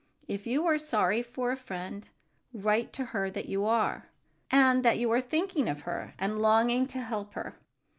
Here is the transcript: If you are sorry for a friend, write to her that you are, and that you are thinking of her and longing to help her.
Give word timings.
If 0.27 0.47
you 0.47 0.65
are 0.65 0.79
sorry 0.79 1.21
for 1.21 1.51
a 1.51 1.55
friend, 1.55 2.09
write 2.53 2.91
to 2.93 3.05
her 3.13 3.29
that 3.29 3.45
you 3.47 3.65
are, 3.65 4.09
and 4.49 4.83
that 4.83 4.97
you 4.97 5.11
are 5.11 5.21
thinking 5.21 5.67
of 5.69 5.81
her 5.81 6.15
and 6.17 6.39
longing 6.41 6.87
to 6.87 7.01
help 7.03 7.35
her. 7.35 7.59